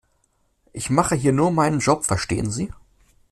Ich 0.73 0.89
mache 0.89 1.13
hier 1.13 1.31
nur 1.31 1.51
meinen 1.51 1.77
Job, 1.79 2.05
verstehen 2.05 2.49
Sie? 2.49 2.71